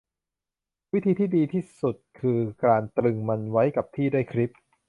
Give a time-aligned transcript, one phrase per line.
[0.93, 4.51] วิธีที่ดีที่สุดคือการตรึงมันไว้กับที่ด้วยคลิป